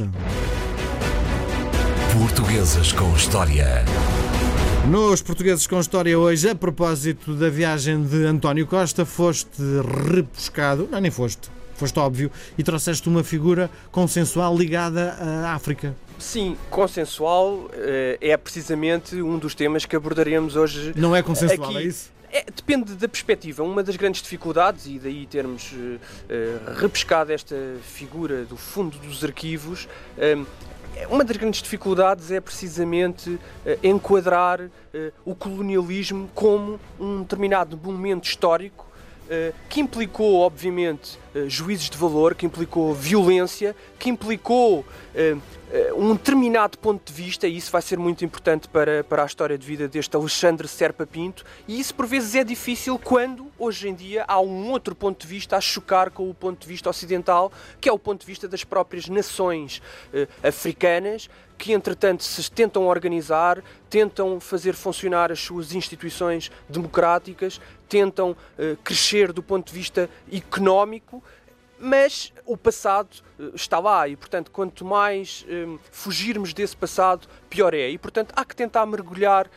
Costa. 0.00 0.10
Portuguesas 2.18 2.92
com 2.92 3.14
História. 3.14 3.84
Nos 4.88 5.20
Portugueses 5.20 5.66
com 5.66 5.78
História 5.78 6.18
hoje, 6.18 6.48
a 6.48 6.54
propósito 6.54 7.34
da 7.34 7.50
viagem 7.50 8.02
de 8.02 8.24
António 8.24 8.66
Costa, 8.66 9.04
foste 9.04 9.60
repuscado, 10.14 10.88
não, 10.90 11.00
nem 11.00 11.10
foste, 11.10 11.50
foste 11.74 11.98
óbvio, 11.98 12.30
e 12.56 12.62
trouxeste 12.62 13.08
uma 13.08 13.22
figura 13.22 13.70
consensual 13.92 14.56
ligada 14.56 15.12
à 15.20 15.54
África. 15.54 15.94
Sim, 16.18 16.56
consensual 16.70 17.70
eh, 17.74 18.18
é 18.20 18.36
precisamente 18.36 19.20
um 19.20 19.38
dos 19.38 19.54
temas 19.54 19.84
que 19.84 19.96
abordaremos 19.96 20.56
hoje. 20.56 20.92
Não 20.96 21.14
é 21.14 21.22
consensual, 21.22 21.70
aqui. 21.70 21.78
é 21.78 21.82
isso? 21.82 22.10
É, 22.32 22.44
depende 22.44 22.94
da 22.94 23.08
perspectiva. 23.08 23.62
Uma 23.64 23.82
das 23.82 23.96
grandes 23.96 24.22
dificuldades, 24.22 24.86
e 24.86 24.98
daí 25.00 25.26
termos 25.26 25.72
uh, 25.72 25.98
repescado 26.76 27.32
esta 27.32 27.56
figura 27.82 28.44
do 28.44 28.56
fundo 28.56 28.96
dos 28.98 29.24
arquivos, 29.24 29.88
uh, 30.16 30.46
uma 31.08 31.24
das 31.24 31.36
grandes 31.36 31.60
dificuldades 31.60 32.30
é 32.30 32.40
precisamente 32.40 33.30
uh, 33.30 33.40
enquadrar 33.82 34.60
o 35.24 35.34
colonialismo 35.36 36.28
como 36.34 36.80
um 36.98 37.22
determinado 37.22 37.76
momento 37.76 38.24
histórico 38.24 38.86
que 39.68 39.80
implicou, 39.80 40.40
obviamente, 40.40 41.16
juízes 41.46 41.88
de 41.88 41.96
valor, 41.96 42.34
que 42.34 42.46
implicou 42.46 42.94
violência, 42.94 43.74
que 43.98 44.08
implicou 44.08 44.84
eh, 45.14 45.36
um 45.94 46.14
determinado 46.14 46.76
ponto 46.78 47.12
de 47.12 47.12
vista, 47.12 47.46
e 47.46 47.56
isso 47.56 47.70
vai 47.70 47.80
ser 47.80 47.98
muito 47.98 48.24
importante 48.24 48.68
para, 48.68 49.04
para 49.04 49.22
a 49.22 49.26
história 49.26 49.56
de 49.56 49.64
vida 49.64 49.86
deste 49.86 50.16
Alexandre 50.16 50.66
Serpa 50.66 51.06
Pinto, 51.06 51.44
e 51.68 51.78
isso 51.78 51.94
por 51.94 52.06
vezes 52.06 52.34
é 52.34 52.42
difícil 52.42 52.98
quando, 52.98 53.46
hoje 53.56 53.88
em 53.88 53.94
dia, 53.94 54.24
há 54.26 54.40
um 54.40 54.70
outro 54.70 54.94
ponto 54.94 55.20
de 55.20 55.28
vista 55.28 55.56
a 55.56 55.60
chocar 55.60 56.10
com 56.10 56.28
o 56.28 56.34
ponto 56.34 56.60
de 56.60 56.66
vista 56.66 56.90
ocidental, 56.90 57.52
que 57.80 57.88
é 57.88 57.92
o 57.92 57.98
ponto 57.98 58.20
de 58.20 58.26
vista 58.26 58.48
das 58.48 58.64
próprias 58.64 59.08
nações 59.08 59.80
eh, 60.12 60.26
africanas, 60.42 61.30
que 61.56 61.72
entretanto 61.72 62.24
se 62.24 62.50
tentam 62.50 62.86
organizar, 62.86 63.62
tentam 63.88 64.40
fazer 64.40 64.74
funcionar 64.74 65.30
as 65.30 65.38
suas 65.38 65.74
instituições 65.74 66.50
democráticas, 66.68 67.60
tentam 67.86 68.34
eh, 68.58 68.76
crescer 68.82 69.30
do 69.30 69.42
ponto 69.42 69.66
de 69.66 69.78
vista 69.78 70.08
económico 70.32 71.22
mas 71.80 72.32
o 72.44 72.56
passado 72.56 73.08
eh, 73.38 73.50
está 73.54 73.78
lá 73.78 74.06
e, 74.06 74.14
portanto, 74.14 74.50
quanto 74.50 74.84
mais 74.84 75.44
um, 75.48 75.78
fugirmos 75.90 76.52
desse 76.52 76.76
passado, 76.76 77.26
pior 77.48 77.72
é. 77.72 77.88
E, 77.88 77.96
portanto, 77.96 78.32
há 78.36 78.44
que 78.44 78.54
tentar 78.54 78.84
mergulhar 78.84 79.46
uh, 79.46 79.50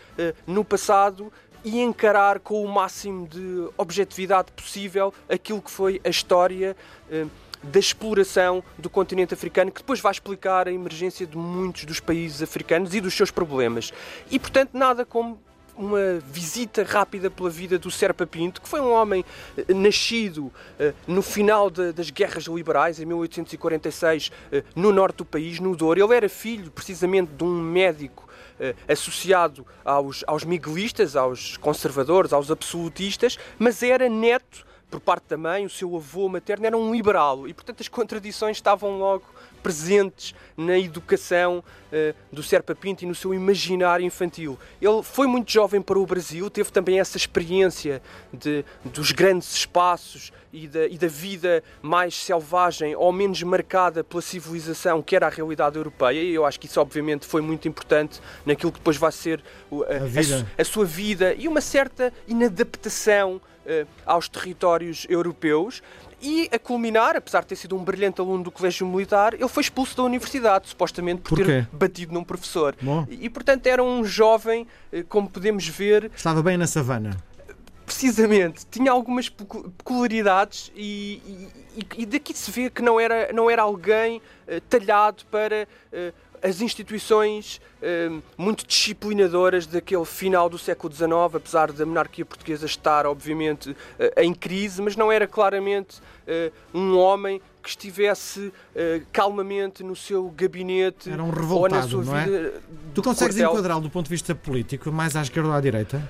no 0.48 0.64
passado 0.64 1.32
e 1.66 1.82
encarar 1.82 2.40
com 2.40 2.64
o 2.64 2.68
máximo 2.68 3.28
de 3.28 3.70
objetividade 3.78 4.52
possível 4.54 5.14
aquilo 5.30 5.62
que 5.62 5.72
foi 5.72 6.00
a 6.04 6.10
história 6.10 6.76
uh, 7.12 7.30
da 7.62 7.80
exploração 7.80 8.64
do 8.78 8.90
continente 8.90 9.34
africano, 9.34 9.72
que 9.72 9.82
depois 9.82 10.00
vai 10.00 10.12
explicar 10.12 10.68
a 10.68 10.72
emergência 10.72 11.26
de 11.26 11.38
muitos 11.38 11.86
dos 11.86 12.00
países 12.00 12.42
africanos 12.42 12.94
e 12.94 13.02
dos 13.02 13.14
seus 13.14 13.32
problemas. 13.32 13.94
E, 14.30 14.38
portanto, 14.40 14.72
nada 14.74 15.06
como 15.06 15.42
uma 15.76 16.20
visita 16.26 16.84
rápida 16.84 17.30
pela 17.30 17.50
vida 17.50 17.80
do 17.80 17.90
Serpa 17.90 18.26
Pinto, 18.26 18.62
que 18.62 18.68
foi 18.68 18.80
um 18.80 18.92
homem 18.92 19.26
eh, 19.58 19.74
nascido 19.74 20.52
eh, 20.80 20.94
no 21.08 21.22
final 21.22 21.70
das 21.70 22.10
guerras 22.10 22.46
liberais, 22.46 23.00
em 23.00 23.06
1846, 23.06 24.32
eh, 24.52 24.64
no 24.76 24.92
norte 24.92 25.18
do 25.18 25.26
país, 25.26 25.60
no 25.60 25.76
Douro. 25.76 26.00
Ele 26.04 26.16
era 26.16 26.30
filho, 26.30 26.72
precisamente, 26.72 27.32
de 27.32 27.44
um 27.44 27.62
médico 27.62 28.24
associado 28.88 29.66
aos, 29.84 30.24
aos 30.26 30.46
miguelistas, 30.46 31.16
aos 31.16 31.58
conservadores, 31.58 32.32
aos 32.32 32.50
absolutistas, 32.50 33.38
mas 33.58 33.84
era 33.84 34.08
neto 34.08 34.66
por 34.90 35.02
parte 35.02 35.26
da 35.30 35.38
mãe, 35.38 35.66
o 35.66 35.70
seu 35.70 35.94
avô 35.98 36.30
materno 36.30 36.68
era 36.68 36.78
um 36.78 36.94
liberal 36.94 37.48
e, 37.48 37.54
portanto, 37.54 37.82
as 37.82 37.88
contradições 37.88 38.58
estavam 38.58 39.00
logo 39.00 39.26
presentes 39.64 40.36
na 40.58 40.78
educação 40.78 41.64
uh, 41.92 42.16
do 42.31 42.44
Serpa 42.44 42.75
Pinto 42.75 43.03
e 43.03 43.08
no 43.08 43.16
seu 43.16 43.33
imaginário 43.33 44.05
infantil. 44.05 44.59
Ele 44.81 45.02
foi 45.02 45.25
muito 45.25 45.50
jovem 45.52 45.81
para 45.81 45.97
o 45.97 46.05
Brasil, 46.05 46.50
teve 46.50 46.70
também 46.72 47.00
essa 47.00 47.17
experiência 47.17 48.02
de, 48.31 48.65
dos 48.83 49.11
grandes 49.14 49.55
espaços 49.55 50.32
e 50.52 50.67
da, 50.67 50.86
e 50.86 50.98
da 50.98 51.08
vida 51.08 51.64
mais 51.82 52.14
selvagem 52.14 52.95
ou 52.95 53.11
menos 53.11 53.42
marcada 53.42 54.04
pela 54.04 54.21
civilização, 54.21 55.02
que 55.02 55.15
era 55.15 55.26
a 55.26 55.30
realidade 55.30 55.77
europeia, 55.77 56.21
e 56.21 56.33
eu 56.33 56.45
acho 56.45 56.59
que 56.59 56.67
isso, 56.67 56.80
obviamente, 56.80 57.26
foi 57.26 57.42
muito 57.42 57.67
importante 57.67 58.21
naquilo 58.45 58.71
que 58.71 58.77
depois 58.77 58.98
vai 58.98 59.11
ser 59.11 59.42
a, 59.71 59.76
a, 59.76 60.58
a, 60.58 60.61
a 60.61 60.65
sua 60.65 60.86
vida 60.86 61.33
e 61.33 61.48
uma 61.48 61.61
certa 61.61 62.14
inadaptação 62.27 63.42
uh, 63.65 63.88
aos 64.05 64.27
territórios 64.27 65.05
europeus. 65.09 65.82
E 66.23 66.50
a 66.54 66.58
culminar, 66.58 67.17
apesar 67.17 67.42
de 67.42 67.48
ter 67.48 67.58
sido 67.58 67.76
um 67.76 67.84
brilhante 67.84 68.22
aluno 68.22 68.45
do 68.45 68.50
Colégio 68.50 68.88
Militar, 68.88 69.34
ele 69.34 69.48
foi 69.50 69.61
expulso 69.61 69.98
da 69.98 70.04
universidade, 70.04 70.70
supostamente 70.70 71.22
por, 71.22 71.38
por 71.38 71.45
ter 71.45 71.67
batido 71.73 72.14
num 72.14 72.23
professor. 72.23 72.73
E, 73.10 73.26
e, 73.26 73.30
portanto, 73.30 73.67
era 73.67 73.84
um 73.84 74.06
jovem, 74.06 74.66
uh, 74.94 75.04
como 75.10 75.30
podemos 75.30 75.67
ver. 75.67 76.10
Estava 76.16 76.42
bem 76.42 76.56
na 76.56 76.66
savana. 76.66 77.17
Precisamente, 77.86 78.66
tinha 78.72 78.89
algumas 78.89 79.28
peculiaridades 79.28 80.72
e, 80.73 81.50
e, 81.76 82.04
e, 82.04 82.06
daqui 82.06 82.33
se 82.33 82.50
vê 82.50 82.70
que 82.70 82.82
não 82.82 82.98
era, 82.98 83.33
não 83.33 83.50
era 83.50 83.62
alguém 83.62 84.20
uh, 84.48 84.62
talhado 84.70 85.26
para 85.30 85.67
uh, 85.92 86.14
as 86.43 86.59
instituições 86.59 87.61
uh, 87.81 88.21
muito 88.37 88.67
disciplinadoras 88.67 89.65
daquele 89.65 90.04
final 90.04 90.49
do 90.49 90.58
século 90.58 90.93
XIX, 90.93 91.09
apesar 91.36 91.71
da 91.71 91.86
monarquia 91.86 92.26
portuguesa 92.26 92.65
estar, 92.65 93.05
obviamente, 93.05 93.70
uh, 93.71 93.76
em 94.17 94.33
crise, 94.33 94.82
mas 94.82 94.98
não 94.98 95.09
era 95.09 95.26
claramente 95.26 95.99
uh, 96.27 96.77
um 96.77 96.98
homem 96.98 97.42
que 97.64 97.70
estivesse 97.70 98.52
calmamente 99.14 99.86
no 99.86 99.95
seu 99.95 100.30
gabinete 100.32 101.09
era 101.09 101.23
um 101.23 101.30
revoltado, 101.30 101.64
ou 101.64 101.70
na 101.70 101.82
sua 101.82 102.03
vida. 102.03 102.48
É? 102.48 102.53
Tu 102.93 103.02
consegues 103.02 103.37
enquadrá-lo 103.37 103.80
do 103.80 103.89
ponto 103.89 104.08
de 104.08 104.09
vista 104.09 104.36
político, 104.36 104.92
mais 104.92 105.15
à 105.15 105.21
esquerda 105.21 105.48
ou 105.48 105.55
à 105.55 105.61
direita? 105.61 106.03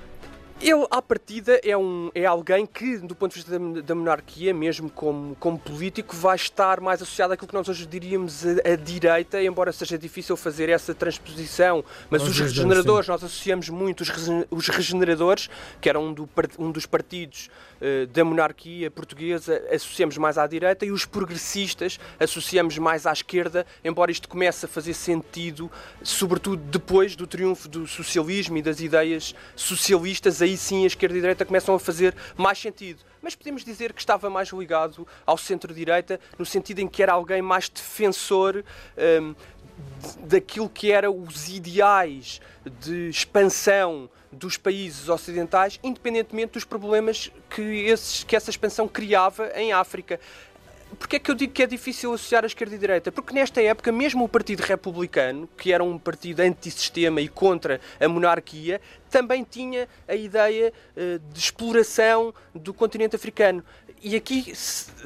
Ele, 0.63 0.87
à 0.89 1.01
partida, 1.01 1.59
é, 1.61 1.75
um, 1.75 2.09
é 2.15 2.25
alguém 2.25 2.65
que, 2.65 2.97
do 2.99 3.13
ponto 3.13 3.33
de 3.33 3.41
vista 3.41 3.59
da, 3.59 3.81
da, 3.81 3.93
monarquia, 3.93 4.53
mesmo 4.53 4.89
como, 4.89 5.35
como 5.35 5.59
político, 5.59 6.15
vai 6.15 6.37
estar 6.37 6.79
mais 6.79 7.01
associado 7.01 7.33
àquilo 7.33 7.49
que 7.49 7.53
nós 7.53 7.67
hoje 7.67 7.85
diríamos 7.85 8.45
a, 8.45 8.71
a 8.71 8.75
direita, 8.77 9.43
embora 9.43 9.73
seja 9.73 9.97
difícil 9.97 10.37
fazer 10.37 10.69
essa 10.69 10.95
transposição. 10.95 11.83
Mas 12.09 12.23
os 12.23 12.39
regeneradores, 12.39 13.09
nós 13.09 13.21
associamos 13.21 13.67
muito 13.67 14.01
os, 14.01 14.09
os 14.49 14.69
regeneradores, 14.69 15.49
que 15.81 15.89
eram 15.89 16.05
um, 16.05 16.13
do, 16.13 16.29
um 16.57 16.71
dos 16.71 16.85
partidos 16.85 17.49
uh, 17.81 18.07
da 18.07 18.23
monarquia 18.23 18.89
portuguesa, 18.89 19.61
associamos 19.69 20.17
mais 20.17 20.37
à 20.37 20.47
direita, 20.47 20.85
e 20.85 20.91
os 20.93 21.03
progressistas 21.03 21.99
associamos 22.17 22.77
mais 22.77 23.05
à 23.05 23.11
esquerda, 23.11 23.65
embora 23.83 24.11
isto 24.11 24.29
comece 24.29 24.65
a 24.65 24.69
fazer 24.69 24.93
sentido, 24.93 25.69
sobretudo 26.01 26.63
depois 26.71 27.17
do 27.17 27.27
triunfo 27.27 27.67
do 27.67 27.85
socialismo 27.85 28.55
e 28.55 28.61
das 28.61 28.79
ideias 28.79 29.35
socialistas 29.57 30.41
aí 30.41 30.52
sim 30.57 30.83
a 30.83 30.87
esquerda 30.87 31.15
e 31.15 31.19
a 31.19 31.21
direita 31.21 31.45
começam 31.45 31.75
a 31.75 31.79
fazer 31.79 32.15
mais 32.35 32.57
sentido. 32.57 33.03
Mas 33.21 33.35
podemos 33.35 33.63
dizer 33.63 33.93
que 33.93 34.01
estava 34.01 34.29
mais 34.29 34.49
ligado 34.49 35.07
ao 35.25 35.37
centro-direita, 35.37 36.19
no 36.37 36.45
sentido 36.45 36.79
em 36.79 36.87
que 36.87 37.01
era 37.01 37.13
alguém 37.13 37.41
mais 37.41 37.69
defensor 37.69 38.63
um, 39.21 39.35
daquilo 40.19 40.69
que 40.69 40.91
eram 40.91 41.21
os 41.21 41.49
ideais 41.49 42.41
de 42.79 43.09
expansão 43.09 44.09
dos 44.31 44.57
países 44.57 45.09
ocidentais, 45.09 45.79
independentemente 45.83 46.53
dos 46.53 46.63
problemas 46.63 47.31
que, 47.49 47.61
esses, 47.61 48.23
que 48.23 48.35
essa 48.35 48.49
expansão 48.49 48.87
criava 48.87 49.51
em 49.55 49.71
África. 49.71 50.19
Porquê 50.95 51.17
é 51.17 51.19
que 51.19 51.31
eu 51.31 51.35
digo 51.35 51.53
que 51.53 51.63
é 51.63 51.67
difícil 51.67 52.13
associar 52.13 52.43
a 52.43 52.47
esquerda 52.47 52.75
e 52.75 52.77
a 52.77 52.79
direita? 52.79 53.11
Porque 53.11 53.33
nesta 53.33 53.61
época, 53.61 53.91
mesmo 53.91 54.23
o 54.23 54.29
Partido 54.29 54.61
Republicano, 54.61 55.47
que 55.57 55.71
era 55.71 55.83
um 55.83 55.97
partido 55.97 56.41
antissistema 56.41 57.21
e 57.21 57.27
contra 57.27 57.79
a 57.99 58.07
monarquia, 58.07 58.81
também 59.09 59.43
tinha 59.43 59.87
a 60.07 60.15
ideia 60.15 60.73
uh, 60.95 61.19
de 61.31 61.39
exploração 61.39 62.33
do 62.53 62.73
continente 62.73 63.15
africano. 63.15 63.63
E 64.01 64.15
aqui 64.15 64.51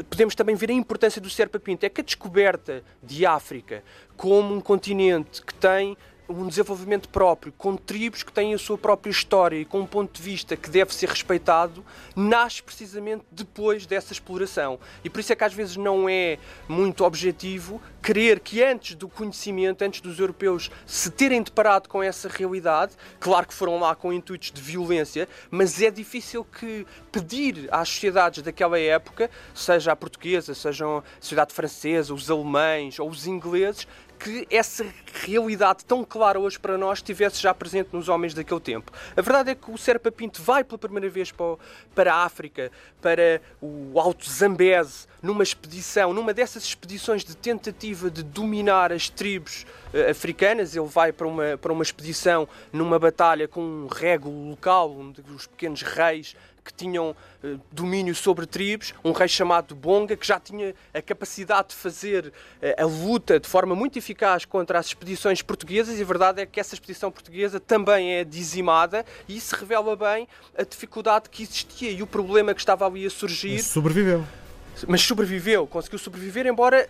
podemos 0.10 0.34
também 0.34 0.56
ver 0.56 0.72
a 0.72 0.74
importância 0.74 1.22
do 1.22 1.30
Serpa 1.30 1.60
Pinto. 1.60 1.86
É 1.86 1.90
que 1.90 2.02
a 2.02 2.04
descoberta 2.04 2.84
de 3.04 3.26
África 3.26 3.84
como 4.16 4.56
um 4.56 4.60
continente 4.60 5.42
que 5.44 5.54
tem 5.54 5.96
um 6.30 6.48
desenvolvimento 6.48 7.10
próprio, 7.10 7.54
com 7.58 7.76
tribos 7.76 8.24
que 8.24 8.32
têm 8.32 8.54
a 8.54 8.58
sua 8.58 8.78
própria 8.78 9.12
história 9.12 9.58
e 9.58 9.66
com 9.66 9.80
um 9.80 9.86
ponto 9.86 10.16
de 10.16 10.22
vista 10.22 10.56
que 10.56 10.70
deve 10.70 10.94
ser 10.94 11.10
respeitado, 11.10 11.84
nasce 12.16 12.62
precisamente 12.62 13.24
depois 13.32 13.86
dessa 13.86 14.14
exploração. 14.14 14.80
E 15.04 15.10
por 15.10 15.20
isso 15.20 15.32
é 15.32 15.36
que 15.36 15.44
às 15.44 15.54
vezes 15.54 15.78
não 15.78 16.10
é 16.10 16.38
muito 16.68 17.04
objetivo 17.06 17.82
querer 18.02 18.40
que 18.40 18.64
antes 18.64 18.96
do 18.96 19.08
conhecimento, 19.10 19.82
antes 19.82 20.02
dos 20.02 20.20
europeus 20.20 20.72
se 20.86 21.12
terem 21.12 21.42
deparado 21.42 21.90
com 21.90 22.02
essa 22.02 22.30
realidade, 22.30 22.94
claro 23.20 23.48
que 23.48 23.54
foram 23.54 23.80
lá 23.80 23.96
com 23.96 24.14
intuitos 24.14 24.52
de 24.52 24.62
violência, 24.62 25.28
mas 25.52 25.82
é 25.82 25.92
difícil 25.92 26.46
que 26.46 26.86
pedir 27.12 27.68
às 27.72 27.90
sociedades 27.90 28.42
daquela 28.42 28.80
época, 28.80 29.30
seja 29.54 29.92
a 29.92 29.96
portuguesa, 29.96 30.54
seja 30.54 30.86
a 30.86 31.04
sociedade 31.20 31.54
francesa, 31.54 32.14
os 32.14 32.30
alemães 32.32 33.00
ou 33.00 33.10
os 33.10 33.28
ingleses, 33.28 33.88
que 34.18 34.48
essa 34.50 34.86
realidade 35.26 35.86
tão 35.86 36.04
clara 36.04 36.40
hoje 36.40 36.60
para 36.60 36.78
nós 36.78 37.00
estivesse 37.00 37.42
já 37.42 37.54
presente 37.54 37.90
nos 37.94 38.10
homens 38.10 38.34
daquele 38.34 38.60
tempo. 38.60 38.92
A 39.16 39.22
verdade 39.22 39.52
é 39.52 39.56
que 39.56 39.72
o 39.72 39.78
Serpa 39.78 40.12
Pinto 40.12 40.42
vai 40.42 40.64
pela 40.64 40.78
primeira 40.78 41.10
vez 41.10 41.32
para, 41.32 41.58
para 41.94 42.14
a 42.14 42.24
África, 42.24 42.72
para 43.02 43.42
o 43.62 44.00
Alto 44.00 44.30
Zambeze, 44.30 45.08
numa 45.22 45.44
expedição, 45.44 46.14
numa 46.14 46.34
dessas 46.34 46.64
expedições 46.64 47.24
de 47.24 47.36
tentativa 47.36 48.10
de 48.10 48.24
dominar 48.24 48.92
as 48.92 49.10
tribos 49.10 49.66
uh, 49.94 50.10
africanas. 50.10 50.76
Ele 50.76 50.88
vai 50.88 51.12
para 51.12 51.28
uma, 51.28 51.58
para 51.58 51.72
uma 51.72 51.84
expedição 51.84 52.48
numa 52.72 53.00
batalha 53.00 53.48
com 53.48 53.62
um 53.62 53.88
rego 53.88 54.30
local, 54.30 54.92
um 54.92 55.12
dos 55.12 55.48
pequenos 55.48 55.82
reis 55.82 56.36
que 56.68 56.74
tinham 56.74 57.16
uh, 57.44 57.60
domínio 57.72 58.14
sobre 58.14 58.46
tribos, 58.46 58.94
um 59.04 59.14
rei 59.14 59.28
chamado 59.28 59.74
Bonga, 59.74 60.18
que 60.18 60.28
já 60.28 60.40
tinha 60.40 60.76
a 60.94 61.02
capacidade 61.02 61.70
de 61.70 61.76
fazer 61.76 62.28
uh, 62.28 62.84
a 62.84 62.86
luta 62.86 63.40
de 63.40 63.48
forma 63.48 63.74
muito 63.74 63.98
eficaz 63.98 64.44
contra 64.44 64.78
as 64.78 64.88
expedições 64.88 65.42
portuguesas, 65.42 65.98
e 65.98 66.02
a 66.02 66.06
verdade 66.06 66.42
é 66.42 66.46
que 66.46 66.60
essa 66.60 66.76
expedição 66.76 67.10
portuguesa 67.10 67.60
também 67.60 68.16
é 68.16 68.24
dizimada, 68.24 69.06
e 69.28 69.38
isso 69.38 69.56
revela 69.56 69.96
bem 69.96 70.28
a 70.58 70.64
dificuldade 70.64 71.30
que 71.30 71.44
existia 71.44 71.92
e 71.92 72.04
o 72.04 72.08
problema 72.08 72.54
que 72.54 72.60
estava 72.60 72.86
ali 72.86 73.06
a 73.06 73.10
surgir. 73.10 73.54
Mas 73.54 73.66
sobreviveu. 73.66 74.26
Mas 74.88 75.02
sobreviveu, 75.02 75.66
conseguiu 75.66 75.98
sobreviver, 75.98 76.46
embora 76.46 76.88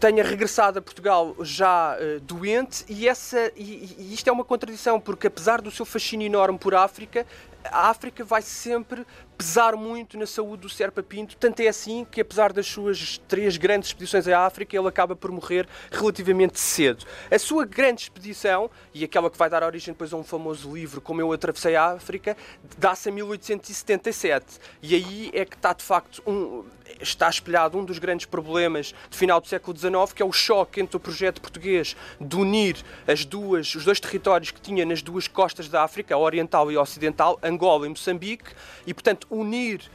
tenha 0.00 0.24
regressado 0.24 0.78
a 0.78 0.82
Portugal 0.82 1.34
já 1.40 1.96
uh, 1.96 2.20
doente 2.20 2.84
e, 2.88 3.08
essa, 3.08 3.52
e, 3.56 3.94
e, 3.98 4.14
isto 4.14 4.28
é 4.28 4.32
uma 4.32 4.44
contradição 4.44 4.98
porque 4.98 5.26
apesar 5.26 5.60
do 5.60 5.70
seu 5.70 5.84
fascínio 5.84 6.26
enorme 6.26 6.58
por 6.58 6.74
África 6.74 7.26
a 7.70 7.88
África 7.88 8.24
vai 8.24 8.42
sempre 8.42 9.06
pesar 9.36 9.74
muito 9.76 10.16
na 10.18 10.26
saúde 10.26 10.62
do 10.62 10.68
Serpa 10.68 11.02
Pinto, 11.02 11.36
tanto 11.36 11.60
é 11.60 11.68
assim 11.68 12.06
que, 12.08 12.20
apesar 12.20 12.52
das 12.52 12.66
suas 12.66 13.18
três 13.26 13.56
grandes 13.56 13.88
expedições 13.88 14.28
à 14.28 14.46
África, 14.46 14.76
ele 14.76 14.86
acaba 14.86 15.16
por 15.16 15.30
morrer 15.30 15.68
relativamente 15.90 16.58
cedo. 16.60 17.04
A 17.30 17.38
sua 17.38 17.64
grande 17.66 18.02
expedição, 18.02 18.70
e 18.92 19.04
aquela 19.04 19.30
que 19.30 19.38
vai 19.38 19.50
dar 19.50 19.62
origem 19.62 19.92
depois 19.92 20.12
a 20.12 20.16
um 20.16 20.24
famoso 20.24 20.72
livro, 20.72 21.00
Como 21.00 21.20
Eu 21.20 21.32
Atravessei 21.32 21.74
a 21.74 21.92
África, 21.92 22.36
dá-se 22.78 23.08
em 23.08 23.12
1877. 23.12 24.60
E 24.82 24.94
aí 24.94 25.30
é 25.34 25.44
que 25.44 25.56
está, 25.56 25.72
de 25.72 25.82
facto, 25.82 26.22
um, 26.26 26.64
está 27.00 27.28
espelhado 27.28 27.78
um 27.78 27.84
dos 27.84 27.98
grandes 27.98 28.26
problemas 28.26 28.94
de 29.10 29.16
final 29.16 29.40
do 29.40 29.46
século 29.46 29.76
XIX, 29.76 30.12
que 30.14 30.22
é 30.22 30.26
o 30.26 30.32
choque 30.32 30.80
entre 30.80 30.96
o 30.96 31.00
projeto 31.00 31.40
português 31.40 31.96
de 32.20 32.36
unir 32.36 32.76
as 33.06 33.24
duas, 33.24 33.74
os 33.74 33.84
dois 33.84 34.00
territórios 34.00 34.50
que 34.50 34.60
tinha 34.60 34.84
nas 34.84 35.02
duas 35.02 35.28
costas 35.28 35.68
da 35.68 35.82
África, 35.82 36.14
a 36.14 36.18
oriental 36.18 36.70
e 36.70 36.76
a 36.76 36.80
ocidental, 36.80 37.38
Angola 37.42 37.86
e 37.86 37.88
Moçambique, 37.88 38.50
e, 38.86 38.94
portanto, 38.94 39.26
unir 39.30 39.90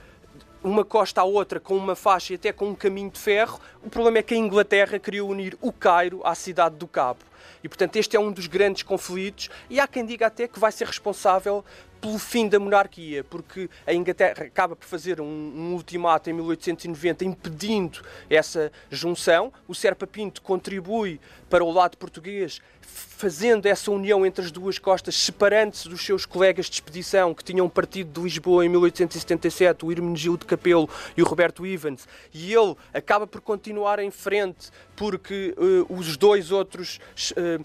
uma 0.64 0.84
costa 0.84 1.22
à 1.22 1.24
outra 1.24 1.60
com 1.60 1.76
uma 1.76 1.96
faixa 1.96 2.34
e 2.34 2.36
até 2.36 2.52
com 2.52 2.70
um 2.70 2.76
caminho 2.76 3.10
de 3.10 3.20
ferro. 3.20 3.60
O 3.84 3.90
problema 3.90 4.18
é 4.18 4.24
que 4.24 4.34
a 4.34 4.38
Inglaterra 4.38 5.00
queria 5.00 5.24
unir 5.24 5.58
o 5.62 5.72
Cairo 5.72 6.22
à 6.26 6.36
cidade 6.36 6.76
do 6.76 6.88
Cabo. 6.88 7.29
E, 7.64 7.70
portanto, 7.70 7.96
este 7.96 8.16
é 8.16 8.20
um 8.20 8.32
dos 8.32 8.48
grandes 8.48 8.84
conflitos, 8.84 9.50
e 9.70 9.80
há 9.80 9.88
quem 9.88 10.06
diga 10.06 10.28
até 10.28 10.48
que 10.48 10.60
vai 10.60 10.72
ser 10.72 10.88
responsável 10.88 11.64
pelo 12.00 12.18
fim 12.18 12.48
da 12.48 12.60
monarquia, 12.60 13.24
porque 13.24 13.70
a 13.86 13.94
Inglaterra 13.94 14.46
acaba 14.46 14.76
por 14.76 14.86
fazer 14.86 15.20
um, 15.20 15.26
um 15.26 15.74
ultimato 15.74 16.30
em 16.30 16.34
1890 16.34 17.26
impedindo 17.26 18.02
essa 18.30 18.72
junção. 18.90 19.52
O 19.68 19.76
Serpa 19.76 20.08
Pinto 20.08 20.42
contribui 20.42 21.20
para 21.50 21.64
o 21.64 21.72
lado 21.72 21.98
português, 21.98 22.62
fazendo 22.82 23.66
essa 23.66 23.92
união 23.92 24.26
entre 24.26 24.46
as 24.46 24.52
duas 24.52 24.80
costas, 24.80 25.16
separando-se 25.16 25.90
dos 25.90 26.06
seus 26.06 26.26
colegas 26.26 26.68
de 26.68 26.76
expedição 26.76 27.34
que 27.34 27.44
tinham 27.44 27.68
partido 27.68 28.14
de 28.14 28.22
Lisboa 28.22 28.66
em 28.66 28.70
1877, 28.70 29.86
o 29.86 29.92
Hermenegildo 29.92 30.46
Capelo 30.46 30.90
e 31.18 31.22
o 31.22 31.26
Roberto 31.26 31.66
Evans, 31.66 32.08
e 32.34 32.54
ele 32.54 32.76
acaba 32.94 33.28
por 33.28 33.42
continuar 33.42 34.00
em 34.00 34.10
frente 34.10 34.70
porque 34.96 35.54
uh, 35.58 35.94
os 35.94 36.18
dois 36.18 36.52
outros 36.52 37.00
uh, 37.32 37.62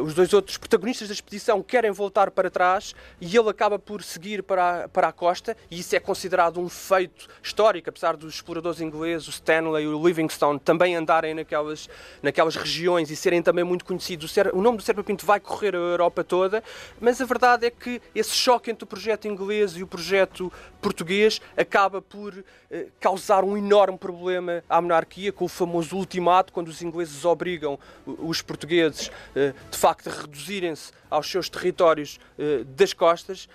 uh, 0.00 0.02
os 0.02 0.14
dois 0.14 0.32
outros 0.32 0.56
protagonistas 0.56 1.08
da 1.08 1.14
expedição 1.14 1.62
querem 1.62 1.90
voltar 1.90 2.30
para 2.30 2.50
trás 2.50 2.94
e 3.20 3.36
ele 3.36 3.48
acaba 3.48 3.78
por 3.78 4.02
seguir 4.02 4.42
para 4.42 4.84
a, 4.84 4.88
para 4.88 5.08
a 5.08 5.12
costa 5.12 5.56
e 5.70 5.80
isso 5.80 5.94
é 5.94 6.00
considerado 6.00 6.60
um 6.60 6.68
feito 6.68 7.28
histórico, 7.42 7.88
apesar 7.88 8.16
dos 8.16 8.34
exploradores 8.34 8.80
ingleses, 8.80 9.28
o 9.28 9.30
Stanley 9.30 9.84
e 9.84 9.86
o 9.86 10.06
Livingstone 10.06 10.58
também 10.58 10.96
andarem 10.96 11.34
naquelas, 11.34 11.88
naquelas 12.22 12.56
regiões 12.56 13.10
e 13.10 13.16
serem 13.16 13.42
também 13.42 13.64
muito 13.64 13.84
conhecidos. 13.84 14.34
O, 14.52 14.62
nome 14.62 14.78
do 14.78 14.82
Serpa 14.82 15.02
Pinto 15.02 15.24
vai 15.24 15.40
correr 15.40 15.74
a 15.74 15.78
Europa 15.78 16.24
toda, 16.24 16.62
mas 17.00 17.20
a 17.20 17.24
verdade 17.24 17.66
é 17.66 17.70
que 17.70 18.00
esse 18.14 18.32
choque 18.32 18.70
entre 18.70 18.84
o 18.84 18.86
projeto 18.86 19.26
inglês 19.28 19.72
e 19.76 19.82
o 19.82 19.86
projeto 19.86 20.52
português 20.80 21.40
acaba 21.56 22.02
por 22.02 22.44
eh, 22.70 22.86
causar 23.00 23.44
um 23.44 23.56
enorme 23.56 23.96
problema 23.96 24.62
à 24.68 24.80
monarquia, 24.80 25.32
com 25.32 25.44
o 25.44 25.48
famoso 25.48 25.96
ultimato, 25.96 26.52
quando 26.52 26.68
os 26.68 26.82
ingleses 26.82 27.24
obrigam 27.24 27.78
os 28.06 28.42
portugueses, 28.42 29.03
eh, 29.34 29.52
de 29.70 29.78
facto, 29.78 30.08
reduzirem-se 30.08 30.92
aos 31.10 31.30
seus 31.30 31.48
territórios 31.48 32.18
eh, 32.38 32.64
das 32.64 32.92
costas. 32.92 33.48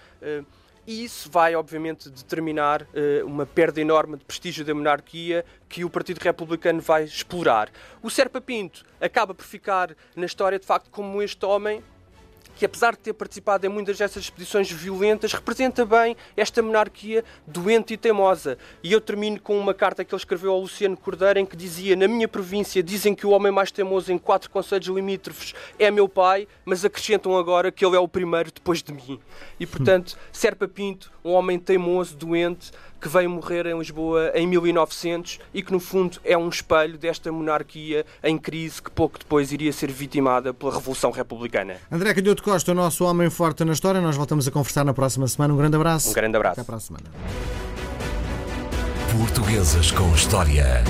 E 0.88 1.04
isso 1.04 1.30
vai, 1.30 1.56
obviamente, 1.56 2.10
determinar 2.10 2.82
uh, 2.82 3.24
uma 3.24 3.46
perda 3.46 3.80
enorme 3.80 4.18
de 4.18 4.26
prestígio 4.26 4.66
da 4.66 4.74
monarquia 4.74 5.46
que 5.68 5.86
o 5.86 5.90
Partido 5.90 6.18
Republicano 6.18 6.82
vai 6.82 7.04
explorar. 7.04 7.70
O 8.02 8.10
Serpa 8.10 8.42
Pinto 8.42 8.84
acaba 9.00 9.36
por 9.36 9.46
ficar 9.46 9.96
na 10.16 10.26
história, 10.26 10.58
de 10.58 10.66
facto, 10.66 10.90
como 10.90 11.22
este 11.22 11.46
homem 11.46 11.84
que 12.60 12.66
apesar 12.66 12.92
de 12.92 13.00
ter 13.00 13.14
participado 13.14 13.66
em 13.66 13.70
muitas 13.70 13.98
dessas 13.98 14.24
expedições 14.24 14.70
violentas, 14.70 15.32
representa 15.32 15.86
bem 15.86 16.18
esta 16.36 16.62
monarquia 16.62 17.24
doente 17.48 17.94
e 17.94 17.98
teimosa. 17.98 18.58
E 18.84 18.92
eu 18.92 19.00
termino 19.00 19.40
com 19.40 19.58
uma 19.58 19.74
carta 19.74 20.04
que 20.04 20.14
ele 20.14 20.20
escreveu 20.20 20.52
ao 20.52 20.60
Luciano 20.60 20.98
Cordeiro 20.98 21.40
em 21.40 21.46
que 21.46 21.56
dizia: 21.56 21.96
Na 21.96 22.06
minha 22.06 22.28
província 22.28 22.84
dizem 22.84 23.16
que 23.16 23.26
o 23.26 23.30
homem 23.30 23.50
mais 23.50 23.72
teimoso 23.72 24.12
em 24.12 24.18
quatro 24.18 24.50
conselhos 24.50 24.88
limítrofes 24.88 25.54
é 25.80 25.90
meu 25.90 26.10
pai, 26.10 26.50
mas 26.66 26.84
acrescentam 26.84 27.38
agora 27.38 27.72
que 27.72 27.86
ele 27.86 27.96
é 27.96 28.00
o 28.00 28.10
primeiro 28.10 28.52
depois 28.52 28.84
de 28.84 28.92
mim. 28.92 29.22
E 29.58 29.66
portanto, 29.66 30.18
Serpa 30.30 30.68
Pinto, 30.68 31.14
um 31.24 31.32
homem 31.32 31.58
teimoso, 31.58 32.18
doente, 32.18 32.74
que 33.00 33.08
veio 33.08 33.30
morrer 33.30 33.66
em 33.66 33.78
Lisboa 33.78 34.32
em 34.36 34.46
1900 34.48 35.40
e 35.54 35.62
que, 35.64 35.72
no 35.72 35.80
fundo, 35.80 36.20
é 36.24 36.38
um 36.38 36.50
espelho 36.50 36.98
desta 36.98 37.32
monarquia 37.32 38.06
em 38.24 38.38
crise 38.38 38.82
que 38.82 38.92
pouco 38.92 39.18
depois 39.20 39.52
iria 39.52 39.72
ser 39.72 39.92
vitimada 39.92 40.54
pela 40.54 40.74
Revolução 40.74 41.12
Republicana. 41.12 41.78
André 41.92 42.14
Calhoto 42.14 42.44
Costa, 42.44 42.72
o 42.72 42.76
nosso 42.76 43.06
homem 43.06 43.30
forte 43.30 43.64
na 43.64 43.74
história. 43.74 44.02
Nós 44.02 44.16
voltamos 44.16 44.48
a 44.48 44.52
conversar 44.52 44.84
na 44.84 44.94
próxima 44.94 45.28
semana. 45.28 45.54
Um 45.54 45.58
grande 45.58 45.76
abraço. 45.76 46.10
Um 46.10 46.14
grande 46.14 46.36
abraço. 46.36 46.60
Até 46.60 46.66
para 46.66 46.76
a 46.76 46.80
semana. 46.80 47.06
Portuguesas 49.12 49.92
com 49.92 50.14
História. 50.14 50.84